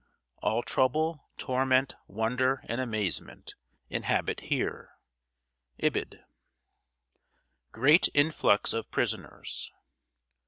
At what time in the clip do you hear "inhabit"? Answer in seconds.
3.87-4.39